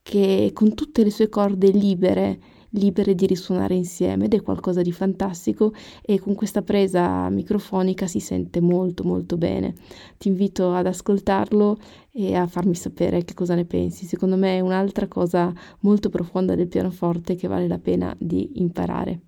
che 0.03 0.51
con 0.55 0.75
tutte 0.75 1.03
le 1.03 1.11
sue 1.11 1.29
corde 1.29 1.71
libere, 1.71 2.39
libere 2.71 3.15
di 3.15 3.27
risuonare 3.27 3.75
insieme 3.75 4.27
ed 4.27 4.35
è 4.35 4.43
qualcosa 4.43 4.83
di 4.83 4.93
fantastico 4.93 5.73
e 6.01 6.21
con 6.21 6.35
questa 6.35 6.63
presa 6.63 7.29
microfonica 7.29 8.07
si 8.07 8.21
sente 8.21 8.61
molto 8.61 9.03
molto 9.03 9.37
bene. 9.37 9.75
Ti 10.17 10.29
invito 10.29 10.73
ad 10.73 10.87
ascoltarlo 10.87 11.79
e 12.13 12.35
a 12.37 12.47
farmi 12.47 12.77
sapere 12.77 13.25
che 13.25 13.35
cosa 13.35 13.55
ne 13.57 13.65
pensi. 13.65 14.07
Secondo 14.07 14.37
me 14.37 14.57
è 14.57 14.61
un'altra 14.61 15.09
cosa 15.09 15.53
molto 15.81 16.09
profonda 16.09 16.55
del 16.55 16.69
pianoforte 16.69 17.35
che 17.35 17.49
vale 17.49 17.67
la 17.67 17.79
pena 17.79 18.15
di 18.19 18.61
imparare. 18.61 19.26